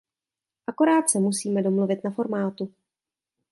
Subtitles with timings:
[0.65, 2.73] Akorát se musíme domluvit na formátu.